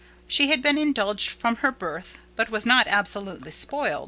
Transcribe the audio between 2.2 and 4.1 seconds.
but was not absolutely spoilt.